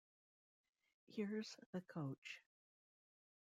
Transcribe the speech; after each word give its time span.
Here’s 1.05 1.55
the 1.73 1.81
coach. 1.81 2.41